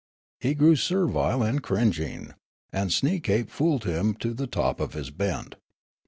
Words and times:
He 0.39 0.55
grew 0.55 0.75
servile 0.77 1.43
and 1.43 1.61
cringing; 1.61 2.33
and 2.73 2.89
Sneekape 2.89 3.51
fooled 3.51 3.83
him 3.83 4.15
to 4.15 4.33
the 4.33 4.47
top 4.47 4.79
of 4.79 4.93
his 4.93 5.11
bent. 5.11 5.57